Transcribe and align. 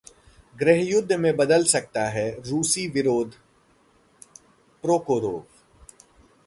गृह 0.55 0.81
युद्ध 0.83 1.13
में 1.13 1.35
बदल 1.37 1.63
सकता 1.63 2.05
है 2.09 2.29
रूसी 2.41 2.87
विरोध: 2.87 3.31
प्रोकोरोव 4.83 5.43